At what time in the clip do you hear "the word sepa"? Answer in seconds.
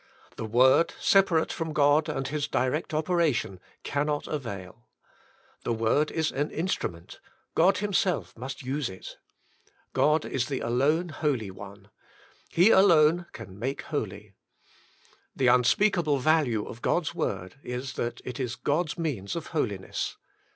0.35-1.29